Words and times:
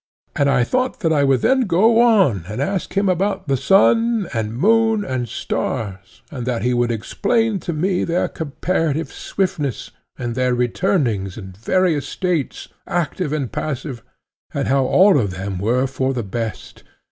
And 0.35 0.49
I 0.49 0.63
thought 0.63 1.01
that 1.01 1.13
I 1.13 1.23
would 1.23 1.41
then 1.41 1.67
go 1.67 2.01
on 2.01 2.45
and 2.47 2.59
ask 2.59 2.93
him 2.97 3.07
about 3.07 3.47
the 3.47 3.55
sun 3.55 4.27
and 4.33 4.57
moon 4.57 5.05
and 5.05 5.29
stars, 5.29 6.23
and 6.31 6.43
that 6.47 6.63
he 6.63 6.73
would 6.73 6.89
explain 6.89 7.59
to 7.59 7.71
me 7.71 8.03
their 8.03 8.27
comparative 8.27 9.13
swiftness, 9.13 9.91
and 10.17 10.33
their 10.33 10.55
returnings 10.55 11.37
and 11.37 11.55
various 11.55 12.07
states, 12.07 12.67
active 12.87 13.31
and 13.31 13.51
passive, 13.51 14.01
and 14.55 14.67
how 14.69 14.85
all 14.85 15.19
of 15.19 15.29
them 15.29 15.59
were 15.59 15.85
for 15.85 16.15
the 16.15 16.23
best. 16.23 16.81